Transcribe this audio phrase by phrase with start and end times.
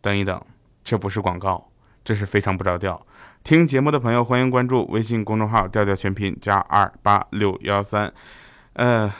[0.00, 0.40] 等一等，
[0.82, 1.70] 这不是广告，
[2.02, 3.06] 这是非常不着调。
[3.44, 8.12] 听节目的朋友，欢迎关注微信公众号“调调全拼加二八六幺三”。
[8.74, 9.12] 呃，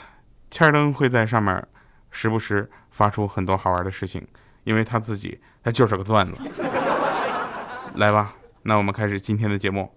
[0.49, 1.63] 欠儿登会在上面
[2.09, 4.27] 时不时发出很多好玩的事情，
[4.63, 6.39] 因为他自己他就是个段子。
[7.95, 9.91] 来吧，那我们开始今天的节目。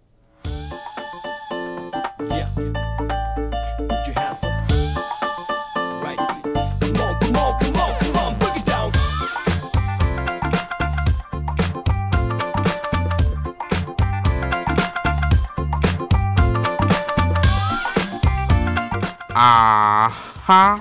[20.47, 20.79] 哈！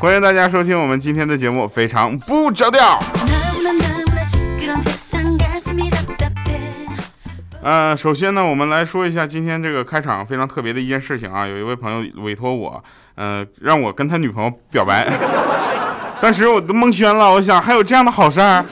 [0.00, 2.98] 欢迎大家收听我们今天的节目，非常不着调。
[7.62, 11.46] 呃，首先呢，我们来说一下今天这个开场非常特别的一件事情啊。
[11.46, 12.82] 有一位朋友委托我，
[13.14, 15.08] 呃，让我跟他女朋友表白。
[16.20, 18.64] 当时我都蒙圈了，我想还有这样的好事儿？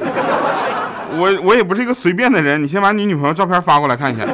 [1.13, 4.25] 我我也不是一个随便的人，你先把你女朋友照片发过来看一下。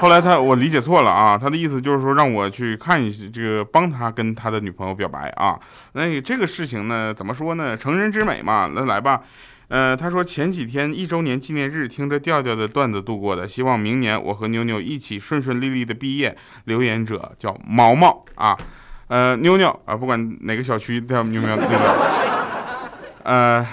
[0.00, 5.60] 后来他我理解错了啊，他的意思就是说让我去看一下这个帮他跟他的女朋友表白啊。
[5.92, 7.76] 那这个事情呢，怎么说呢？
[7.76, 9.20] 成人之美嘛，那来吧。
[9.68, 16.34] 呃，他说前几天一周年纪念日听着调调的段子度过的，希望明年我和妞妞一起顺顺利利的毕业。
[16.64, 18.56] 留言者叫毛毛啊，
[19.08, 21.76] 呃，妞妞啊，不管哪个小区叫妞妞那个，
[23.24, 23.66] 呃。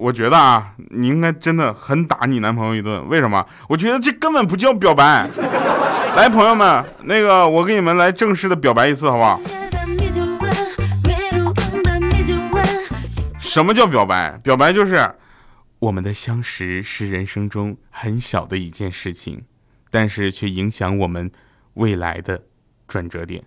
[0.00, 3.06] 我觉得啊，你应该真的很打你男朋友一顿。
[3.10, 3.46] 为什么？
[3.68, 5.28] 我觉得这根本不叫表白。
[6.16, 9.38] 来，朋友们，那个我给你们来正式的表白一次，好不好？
[13.38, 14.40] 什么叫表白？
[14.42, 15.14] 表白就是
[15.80, 19.44] 我们的相识是人生中很小的一件事情，
[19.90, 21.30] 但是却影响我们
[21.74, 22.44] 未来的
[22.88, 23.44] 转折点。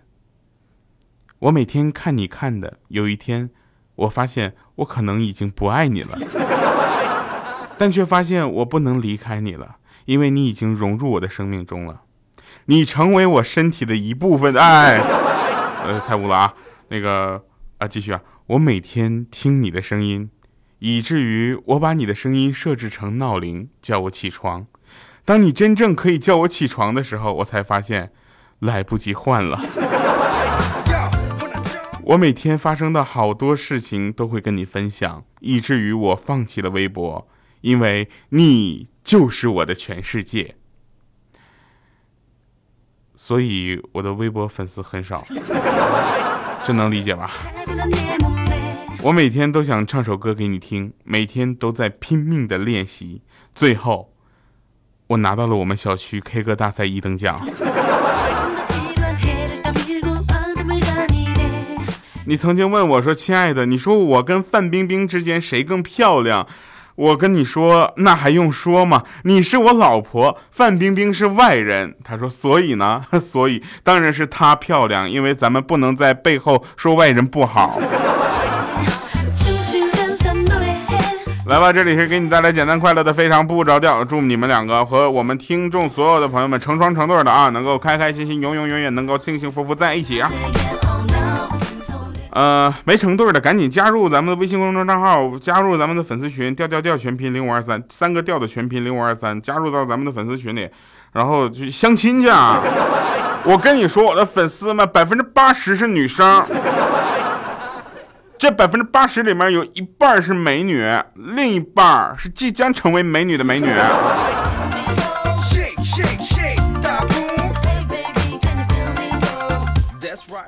[1.40, 3.50] 我每天看你看的，有一天。
[3.96, 6.18] 我发现我可能已经不爱你了，
[7.76, 12.02] 但却发现我不能离开你了，因为你已经融入我的生命中了，
[12.66, 14.54] 你成为我身体的一部分。
[14.54, 14.98] 哎，
[15.84, 16.54] 呃，太污了啊！
[16.88, 17.42] 那个
[17.78, 18.20] 啊，继续啊！
[18.46, 20.30] 我每天听你的声音，
[20.78, 24.66] 以至于我把你的声音设置成闹铃，叫我起床。
[25.24, 28.12] 当你真正可以叫我起床的时候，我才发现
[28.58, 29.58] 来不及换了。
[32.04, 37.26] 我每天发生的好多事情都会跟你分享，以至于我放弃了微博，
[37.64, 40.54] 因为你就是我的全世界。
[43.16, 45.24] 所以我的微博粉丝很少，
[46.62, 47.30] 这能理解吧？
[49.00, 53.22] 我每天都想唱首歌给你听，每天都在拼命的练习，
[53.54, 54.12] 最后
[55.06, 57.40] 我拿到了我们小区 K 歌大赛一等奖。
[62.26, 66.46] 你曾经问我说：“亲爱的，你说我跟范冰冰之间谁更漂亮？”
[66.96, 69.02] 我跟你说，那还用说吗？
[69.24, 71.96] 你是我老婆，范冰冰是外人。
[72.04, 73.02] 他说：“所以呢？
[73.18, 77.78] 所以当然是她漂亮，因为咱们不能在背后说外人不好。
[81.46, 84.04] ”来吧，这里是给你带来简单快乐的非常不着调。
[84.04, 90.30] 祝你们两个和我们听众所有的朋友们成双成对的啊，能够开开心心、永永远远能够幸幸福福在一起啊！
[92.34, 100.68] 呃，没成对的赶紧加入咱们的微信公众账号，加入咱们的粉丝群，调调调全拼零五二三，三个调的全拼零五二三，加入到咱们的粉丝群里，
[101.12, 102.28] 然后去相亲去。
[102.28, 102.60] 啊！
[103.46, 106.44] 我跟你说，我的粉丝们百分之八十是女生，
[108.36, 110.84] 这百分之八十里面有一半是美女，
[111.14, 113.68] 另一半是即将成为美女的美女。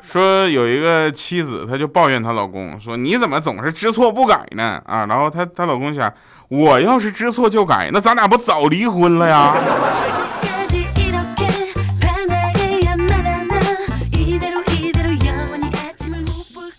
[0.03, 6.13] 说有一个妻子，她就抱怨她老公说：“你怎么总是知错不改呢？”啊，然后她她老公想
[6.49, 9.55] ：“我要是知错就改，那咱俩不早离婚了呀？”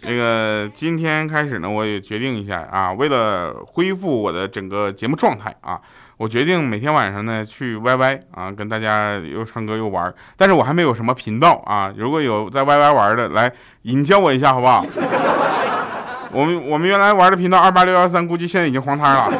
[0.01, 5.81] 这个今天开始呢，我也决定一下啊，为了恢复我的整个节目状态啊。
[6.17, 11.93] 我决定每天晚上呢去 YY 啊，跟大家又唱歌又玩但是我还没有什么频道啊。
[11.95, 13.51] 如果有在 YY 玩的，来
[13.83, 14.83] 引教我一下好不好？
[16.33, 19.31] 我们我们原来玩的频道二八六幺三，估计现在已经黄摊了。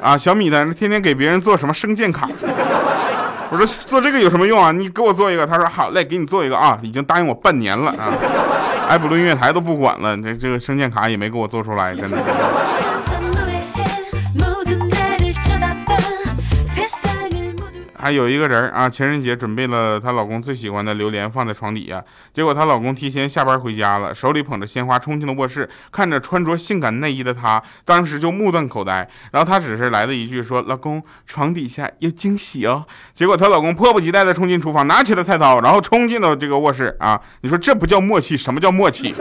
[0.00, 2.28] 啊，小米的天天给别人做什么声健卡？
[3.50, 4.70] 我说做这个有什么用啊？
[4.70, 5.46] 你给我做一个。
[5.46, 8.12] 他说好嘞，给你做一个啊，已经答应我半年了啊。
[8.88, 12.18] 爱普论乐台都不管了，这这个声健卡也没给我做出来，真的。
[18.00, 22.02] 还有一个人啊，情人节准备了她老公最喜欢的榴莲放在床底下，
[22.32, 29.08] 结果她老公提前下班回家了，手里捧着鲜花冲进了卧室，看着穿着性感内衣的她，当时就目瞪口呆。
[29.32, 37.20] 然后她只是来了一句说：“老公，床底下有惊喜哦。”结果她老公迫不及待地冲进厨房，拿起了菜刀，然后冲进了这个卧室啊！
[37.40, 39.12] 你说这不叫默契，什么叫默契？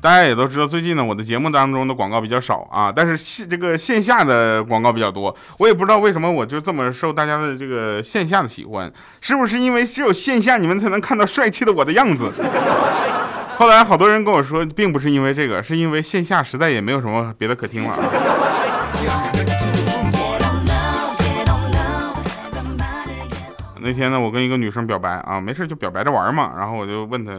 [0.00, 5.34] 大家也都知道，最近呢，我的节目当中的广告比较少啊，但是线这个线下的广告比较多。
[5.58, 12.30] 我也不知道为什么我就这么受大家的这个线下的喜欢，是不是因为只有线下你们才能看到帅气的我的样子？
[13.58, 17.98] 后来好多人跟我说，并不是因为这个，是因为线下实在也没有什么别的可听了。
[23.80, 27.32] 那天呢，我跟一个女生表白啊，没事就表白着玩嘛，然后我就问她。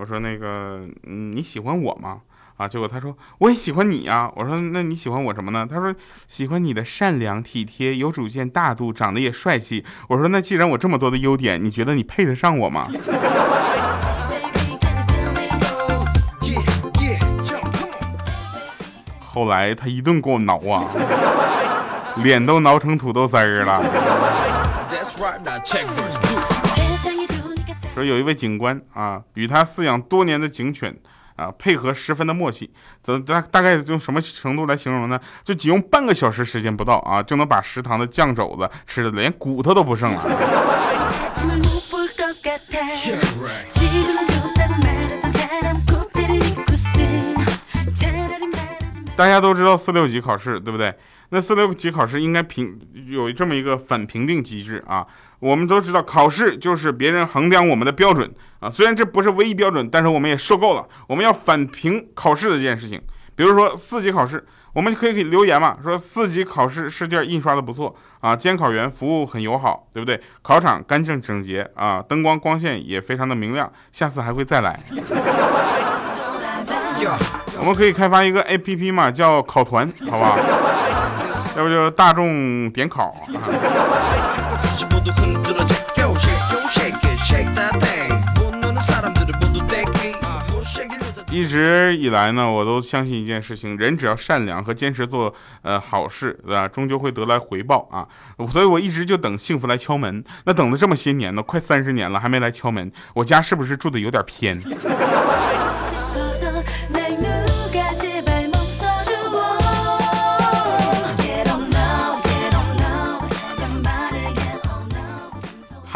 [0.00, 2.20] 我说那个，你喜欢我吗？
[2.56, 4.32] 啊，结果他说我也喜欢你呀。
[4.34, 5.68] 我说那你喜欢我什么呢？
[5.70, 5.94] 他说
[6.26, 9.84] 喜欢你的善良、体贴、有主见、大度，长得也帅气。
[10.08, 12.88] 我说那既然我这么多的优点，你觉得你配得上我吗？
[19.22, 20.88] 后来他一顿给我挠啊，
[22.16, 23.82] 脸都挠成土豆丝儿了。
[28.04, 30.96] 有一位警官啊，与他饲养多年的警犬
[31.36, 32.70] 啊，配合十分的默契。
[33.02, 35.18] 怎大大概用什么程度来形容呢？
[35.42, 40.24] 就仅用半个小时时间不到啊，就能把食堂的酱肘子吃的连骨头都不剩了。
[49.16, 50.94] 大家都知道四六级考试，对不对？
[51.28, 55.06] 那四六级考试应该评有这么一个反评定机制啊。
[55.40, 58.70] 我们都知道，考试就是别人衡量我们的标准啊。
[58.70, 60.86] 虽然这不是唯一标准，但是我们也受够了。
[61.08, 63.00] 我们要反评考试的这件事情。
[63.34, 70.20] 比如说四级考试，我们可以留言嘛，说四级考试试卷印刷的不错啊，监考员服务很友好，对不对？
[70.42, 74.78] 考场干净整洁啊，灯光光线也非常的明亮，下次还会再来。
[77.58, 80.38] 我们可以开发一个 A P P 嘛，叫考团，好不好？
[81.60, 83.12] 要不就大众点考。
[91.30, 96.66] 一直以来呢，我都相信一件事情：人只要善良和坚持做呃好事，对吧？
[96.66, 98.08] 终究会得来回报啊！
[98.50, 100.24] 所以我一直就等幸福来敲门。
[100.44, 104.58] 那等了这么些年了，快三十年了，还没来敲门，我家是不是住的有点偏？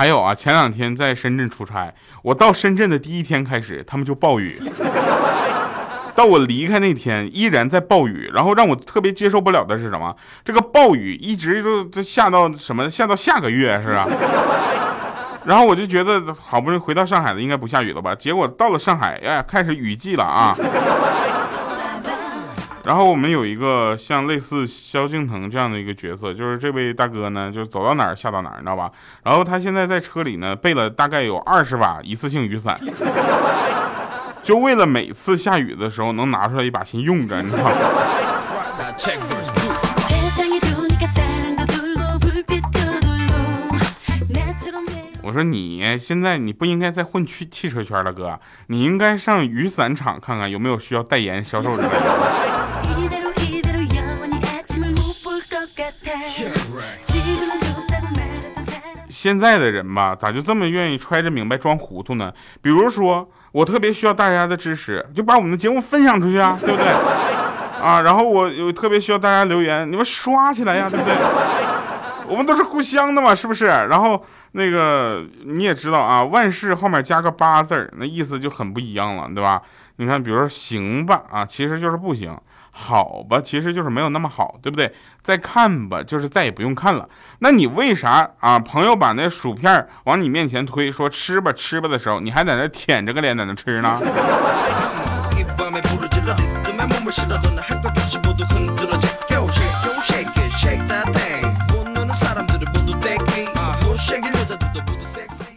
[0.04, 1.90] 还有啊，前两天在深圳出差，
[2.20, 4.54] 我到深圳的第一天开始，他们就暴雨，
[6.14, 10.14] 到我离开那天依然在暴雨，然后让我特别接受不了的是什么？
[10.44, 12.90] 这个暴雨一直都都下到什么？
[12.90, 14.06] 下到下个月是吧？
[15.46, 18.14] 然后我就觉得好不容易回到上海了，应该不下雨了吧？
[18.14, 20.54] 结果到了上海，哎，开始雨季了啊！
[22.84, 28.90] 然后我们有一个像类似萧敬腾这样的一个角色，就是这位大哥呢，就是走到哪儿下到哪儿，你知道吧？
[29.22, 32.78] 然后他现在在车里呢，备了大概有二十把一次性雨伞，
[34.44, 37.70] 就为了每次下雨的时候能拿出来一把先用着，你知道吗？
[45.22, 52.63] 我说你现在你不应该再混去汽车圈了，哥，你应该上雨伞厂看看有没有需要代言销售之类的。
[59.24, 62.30] 现在的人吧，咋就这么愿意揣着明白装糊涂呢？
[62.60, 66.86] 比如说，我特别需要大家的支持，就把我们的节目分享出去啊， 对不对？
[67.82, 71.14] 啊，然后我有特别需要大家留言，你们刷起来呀，对不对？
[72.28, 73.64] 我们都是互相的嘛，是不是？
[73.64, 79.62] 然后那个你也知道啊，万事后面加个八字儿，那意思就很不一样了，对吧？
[79.96, 82.36] 你看，比如说行吧，啊，其实就是不行。
[82.76, 84.92] 好吧，其实就是没有那么好，对不对？
[85.22, 87.08] 再看吧，就是再也不用看了。
[87.38, 88.58] 那你为啥啊？
[88.58, 93.96] 朋友把那薯片往你面前推，说吃吧吃吧的时候，你还在那舔着个脸在那吃呢？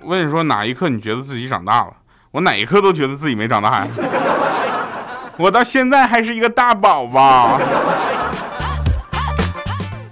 [0.03, 1.93] 问你说哪一刻你觉得自己长大了？
[2.31, 3.87] 我哪一刻都觉得自己没长大呀。
[5.37, 7.59] 我到现在还是一个大宝宝。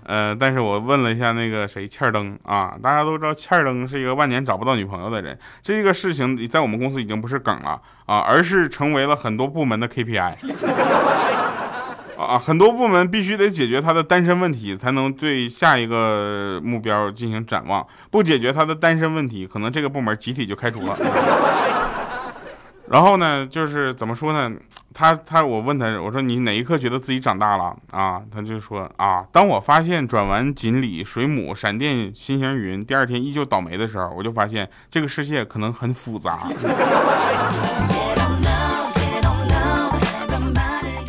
[0.08, 10.32] 呃，但是我问了一下那个谁欠儿登啊，大家都知道欠儿登是一个万年找不到女朋友的人，这个事情在我们公司已经不是梗了啊，而是成为了很多部门的 KPI。
[12.18, 17.86] 啊，很多部门必须得解决他的单身问题，才能对下一个目标进行展望。
[18.12, 20.96] 不解决他的单身问题，可能这个部门集体就开除了。
[22.90, 24.52] 然后呢，就是怎么说呢？
[24.94, 28.22] 他他，我问他，我说你哪一刻觉得自己长大了啊？
[28.32, 36.48] 他就说啊，当我发现转完锦鲤、水母、闪电、心形云，第二天依旧倒霉的时候，我就发现这个世界可能很复杂。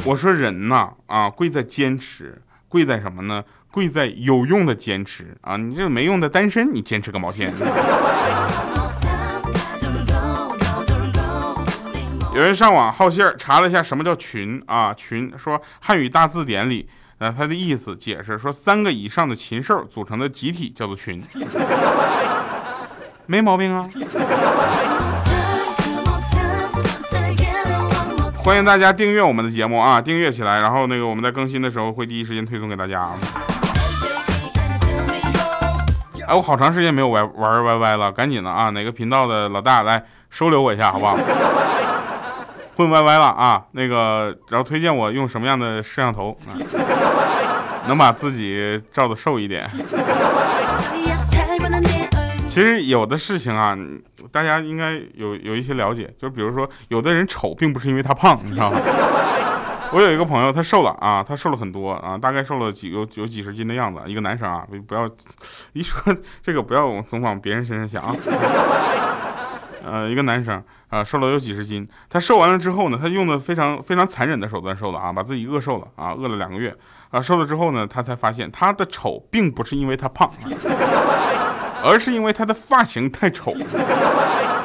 [0.04, 3.44] 我说人呐，啊，贵在坚持，贵在什么呢？
[3.70, 5.56] 贵在有用的坚持啊！
[5.56, 7.52] 你这个没用的单身，你坚持个毛线？
[12.36, 14.92] 有人上网好信儿查了一下什么叫群啊？
[14.92, 21.18] 群说汉语大字典里，呃，它的意思解释说三个以上的禽兽组成的集体叫做群，
[23.24, 23.88] 没毛病啊。
[28.44, 33.16] 欢迎大家订阅我们的节目啊，订阅起来，然后那个我们在更新的时候会第一时间推送给大家啊。
[36.26, 38.68] 哎，我好长时间没有玩玩 YY 了，赶紧的啊！
[38.68, 41.16] 哪个频道的老大来收留我一下，好不好？
[42.76, 46.52] 混歪歪了啊，那个然后推荐我用什么样的摄像头，啊
[47.88, 49.66] 能把自己照的瘦一点。
[52.46, 53.76] 其实有的事情啊，
[54.30, 58.78] 大家应该有有一些了解，就比如说，有的人丑并不是因为他胖，你知道吗？
[59.92, 65.08] 我有一个朋友，他瘦了啊，他瘦了很多啊，大概瘦了几有有几十斤的样子，一个男生啊，不要
[65.72, 68.14] 一说这个不要总往别人身上想啊。
[69.86, 76.76] 呃，一个男生啊，瘦了有几十斤，他瘦完了之后呢，他用的非常非常残忍的手段瘦了啊，把自己饿瘦了啊，饿了两个月
[77.10, 80.28] 啊，瘦了之后呢，他才发现他的丑并不是因为他胖。
[81.84, 83.52] 而是因为他的发型太丑，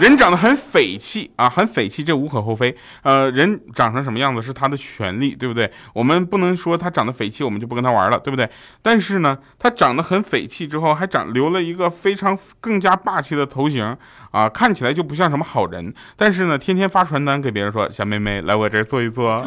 [0.01, 2.75] 人长得很匪气啊，很匪气，这无可厚非。
[3.03, 5.71] 呃，人长成什么样子是他的权利，对不对？
[5.93, 8.49] 我们不能说他长得匪气，我们就不跟他玩了，对不对？
[8.81, 13.95] 但是呢，他长得很匪气之后，还长留了一个非常更加霸气的头型
[14.31, 15.93] 啊，看起来就不像什么好人。
[16.17, 19.33] 但是呢，天天发传单给别人说，小妹妹来我这儿坐一坐。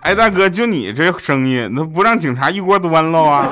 [0.00, 3.46] 哎，大哥，就你这声音，那不让警察一锅端了啊？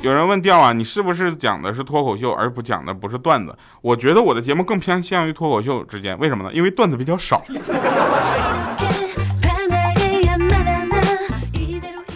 [0.00, 3.54] 有人问调啊，你是不是讲的是脱口秀，而不讲的不是段子？
[3.82, 6.50] 我觉得我的节目更偏向于脱口秀之间，为什么呢？
[6.52, 7.42] 因为段子比较少。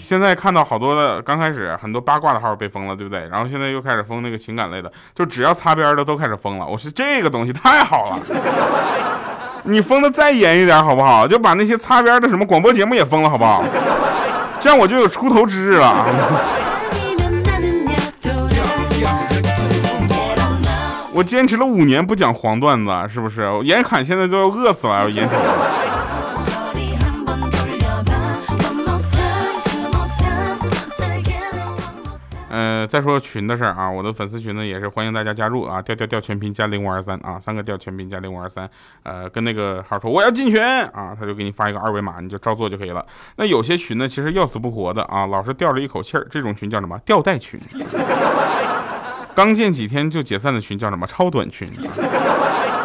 [0.01, 3.27] 现在看到好多的，刚开始很多八卦的号被封了，对不对？
[3.29, 6.67] 然后现在又开始封那个情感类的，就只要擦边的都开始封了。
[6.67, 8.21] 我说这个东西太好了，
[9.65, 11.27] 你封的再严一点好不好？
[11.27, 13.65] 就把那些擦边的什么广播节目也封了，好不好？
[14.62, 16.07] 这样我就有出头之日了。
[21.12, 23.42] 我坚持了五年不讲黄段子，是不是？
[23.64, 25.35] 严侃现在都要饿死了，眼瞅。
[32.83, 38.69] 呃，再说群的事儿啊，我的粉丝群呢也是欢迎大家加入啊，调调调全拼加零五二三啊，三个调全拼加零五二三，
[39.05, 43.07] 呃，跟那个号说我要进群啊，他就给你发一个二维码，你就照做就可以了。
[43.37, 46.99] 那有些群呢，其实要死不活的啊，老是吊着一口气儿，这种群叫什么？
[47.05, 47.61] 吊带群。
[49.33, 51.07] 刚建几天就解散的群叫什么？
[51.07, 51.69] 超短群。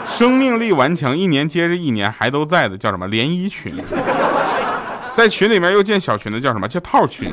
[0.06, 3.08] 生命力顽强，一年接着一年还都在的叫什么？
[3.08, 3.74] 连衣群。
[5.16, 6.68] 在群里面又建小群的叫什么？
[6.68, 7.32] 叫套群。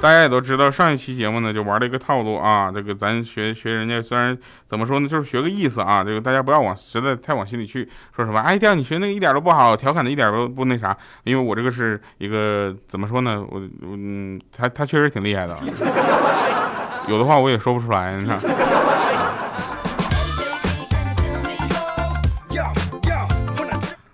[0.00, 4.36] 大家也都知道，上一期节目呢就玩了一个套路啊，这个咱学学人家，虽然
[4.68, 6.04] 怎么说呢，就是学个意思啊。
[6.04, 10.96] 这个大家不要往实在太往心里去，说什么哎，调你学那个一点都不好，调侃的一点都不那啥。
[11.24, 15.56] 因为我这个是一个怎么说呢，我嗯，他他确实挺厉害的，
[17.08, 18.38] 有的话我也说不出来，你看。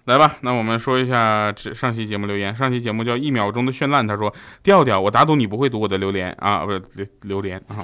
[0.05, 2.55] 来吧，那我们说一下这上期节目留言。
[2.55, 4.31] 上期节目叫一秒钟的绚烂，他说：
[4.63, 7.81] 调调，我打赌你不会读我的留言啊，不是榴榴莲啊。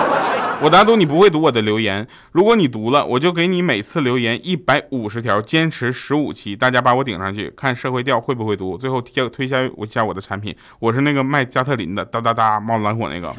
[0.60, 8.78] 我打赌你不会读我的留言，如果你读了，我就给你每次留言一百五十条，坚持十五期，大家把我顶上去，看社会调会不会读。
[8.78, 13.30] 最后推推销一下我的产品，我是那个卖加特林的，哒哒哒冒蓝火那个，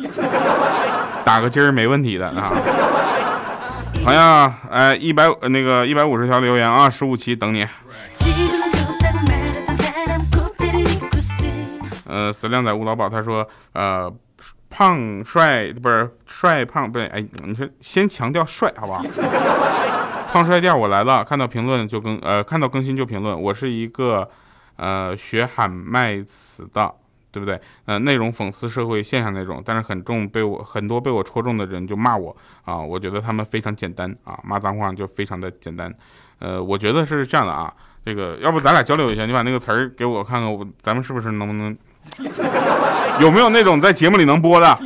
[1.26, 2.54] 打个鸡儿没问题的啊。
[4.06, 7.66] 好呀，哎，一百那个一百五十条留言啊，十五期等你。
[12.10, 14.14] 呃，死靓仔吴老宝他说，呃。
[14.72, 19.04] 胖帅不是帅胖不对，哎，你说先强调帅好不好？
[20.32, 24.30] 胖帅店我来了，看到评论就更呃看到更新就评论，我是一个
[24.76, 26.94] 呃学喊麦词的。
[27.32, 27.60] 对不对？
[27.86, 32.36] 呃，内容讽刺社会现象那种，但是很重被我很多被我戳中的人就骂我
[32.66, 35.94] 啊，我觉得他们非常简单啊，骂脏话就非常的简单。
[36.40, 37.72] 呃，我觉得是这样的啊，
[38.04, 41.78] 这个要不咱俩交流一下，你把那个词儿给我看看，我咱们是不是能不能
[43.20, 44.78] 有没有那种在节目里能播的？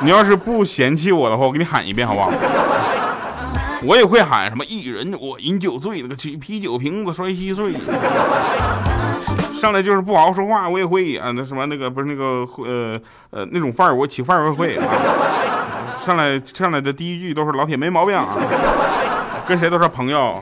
[0.00, 2.30] 你要是不嫌弃我的话，我给你喊一遍好不好？
[3.86, 7.72] 我也会喊什么一人我饮酒醉，那个啤啤酒瓶子摔稀碎。
[9.60, 11.32] 上来就是不好好说话，我也会啊。
[11.34, 12.98] 那什么，那个不是那个呃
[13.30, 14.84] 呃那种范儿，我起范儿会啊。
[16.04, 18.28] 上来上来的第一句都是老铁没毛病啊，
[19.48, 20.38] 跟谁都是朋友，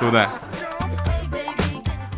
[0.00, 0.26] 对不对？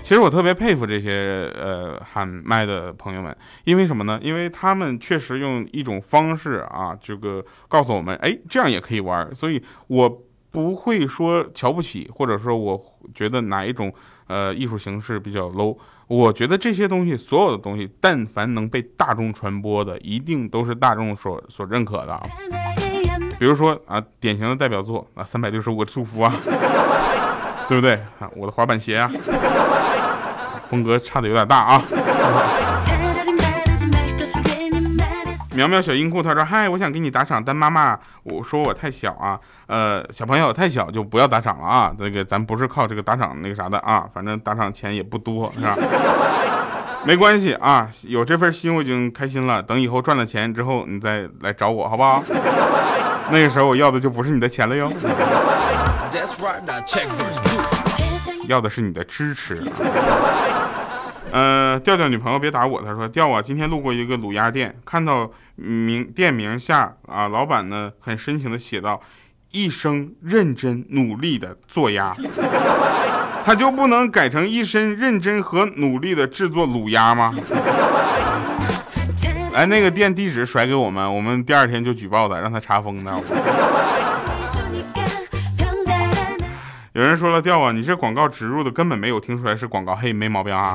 [0.07, 4.21] 其实我特别佩服这些呃喊麦的朋友们，因为什么呢？
[4.23, 9.35] 因为他们确实用一种方式啊，这个告诉我们，哎，这样也可以玩。
[9.35, 10.23] 所以我
[10.53, 12.81] 不会说瞧不起，或者说我
[13.17, 13.93] 觉得哪一种。
[14.29, 15.77] 呃，艺术形式比较 low，
[16.09, 22.21] 我觉得这些东西，所有的东西，但凡能被大众传播的，一定都是大众所所认可的。
[23.39, 26.35] 比如说啊，典型的代表作啊，三百六十五个祝福啊，
[27.69, 28.29] 对不对啊？
[28.35, 29.09] 我的滑板鞋啊，
[30.69, 31.83] 风格差的有点大啊。
[35.55, 41.91] 苗苗小音库他说嗨，我想给你打赏，但妈妈我说我太小啊，呃，小朋友太小就不要打赏了啊。
[41.99, 45.75] 这个咱不是靠这个打赏那个啥的啊，反正打赏钱也不多，是吧？
[47.07, 49.63] 没关系啊，有这份心我已经开心了。
[49.63, 52.23] 等以后赚了钱之后，你再来找我，好不好？
[53.31, 54.93] 那个时候我要的就不是你的钱了哟，
[58.47, 59.61] 要的是你的支持。
[61.33, 65.31] 呃，调调女朋友别打我，他说调啊，今天路过一个卤鸭店，看到。
[65.59, 69.00] 名店名下啊，老板呢很深情的写道
[69.53, 72.15] ：“一生认真努力的做鸭，
[73.43, 77.35] 他就不能改成一生认真和努力的制作卤鸭吗？”
[79.55, 83.11] 来，那个店地址甩给我们，我们第二天就举报他，让他查封的。
[86.97, 90.75] 有人说了，调啊，你这广告植入的根本没有听出来是广告，嘿，没毛病啊。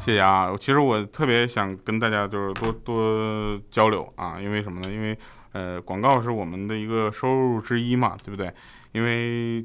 [0.00, 4.90] 谢谢啊，其实我特别想跟大家就是多多交流啊，因为什么呢？
[4.90, 5.16] 因为
[5.52, 8.52] 呃，广告是我们的一个收入之一嘛，对不对？
[8.90, 9.64] 因为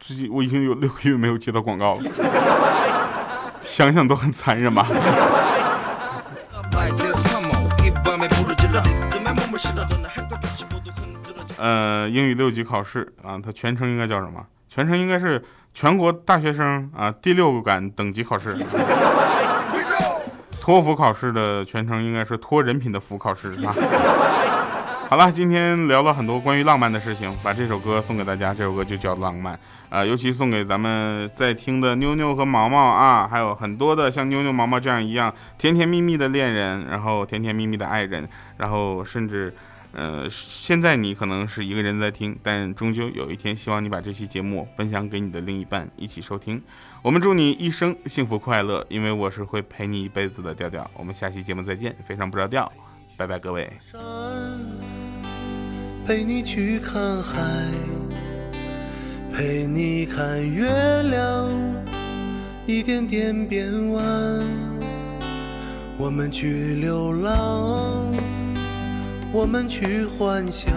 [0.00, 2.02] 最近我已经有六个月没有接到广告了，
[3.62, 4.84] 想想都很残忍吧。
[11.64, 14.44] 呃，英语六级考试啊，它全称应该叫什么？
[14.68, 18.54] 全称应该是全国大学生啊第六感等级考试。
[20.60, 23.72] 托福考试的全称应该是托人品的福考试啊。
[25.08, 29.54] 好了，今天聊了很多关于浪漫的事情，把这首歌送给大家，这首歌就叫《浪漫》
[29.88, 39.54] 啊，尤其送给咱们在听的妞妞和毛毛啊，还有很多的像妞妞、毛毛这样一样甜甜蜜蜜的恋人，然后甜甜蜜蜜的爱人，然后甚至。
[39.96, 46.60] 呃，现在你可能是一个人在听，但终究有一天，希望你把这期节目分享给你的另一半一起收听。
[47.00, 50.90] 我们祝你一生幸福快乐，因为我是会陪你一辈子的调调。
[50.96, 52.70] 我们下期节目再见，非常不着调，
[53.16, 53.72] 拜拜各位。
[56.06, 57.40] 陪你去看海，
[59.32, 60.66] 陪你看月
[61.04, 61.48] 亮
[62.66, 64.02] 一点点变弯，
[65.96, 68.23] 我们去流浪。
[69.34, 70.72] 我们去幻想，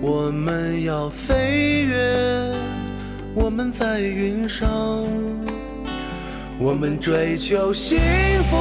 [0.00, 2.54] 我们要飞跃，
[3.34, 4.66] 我们在云上，
[6.58, 7.98] 我们追求幸
[8.44, 8.56] 福，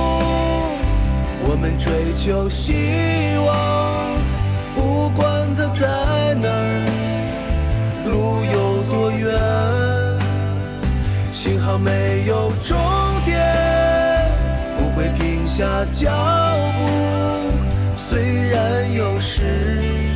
[1.46, 2.74] 我们追求希
[3.48, 4.14] 望，
[4.76, 6.84] 不管它在哪儿，
[8.04, 9.32] 路有多远，
[11.32, 12.78] 幸好没有终
[13.24, 13.40] 点，
[14.78, 16.12] 不会停下脚
[16.78, 17.43] 步。
[18.54, 20.13] 然有时。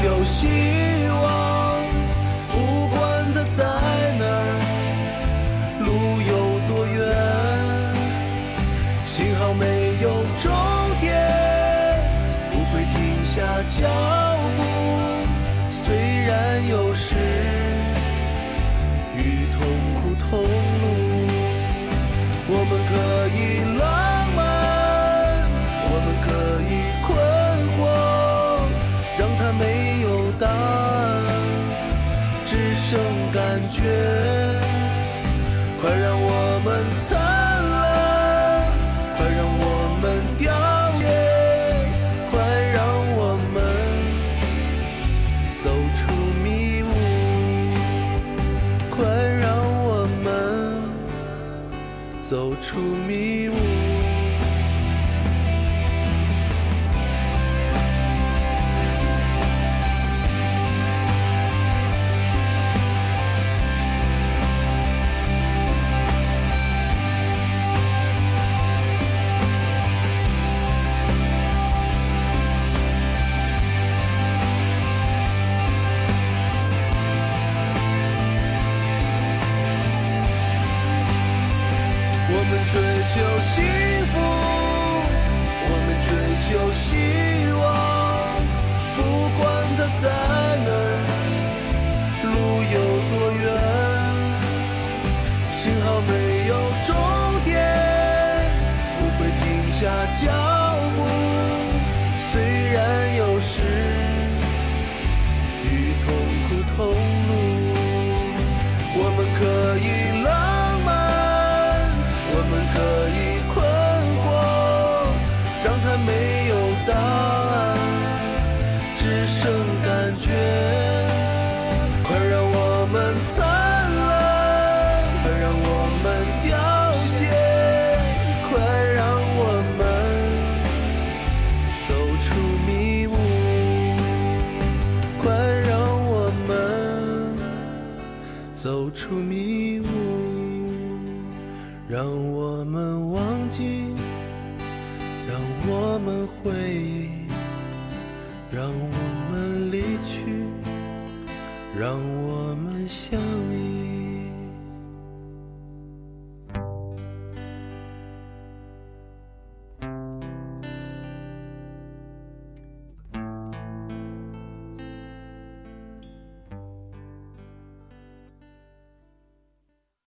[0.00, 0.87] 们追